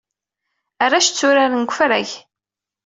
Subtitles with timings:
[0.83, 2.09] Arrac tturaren deg ufrag.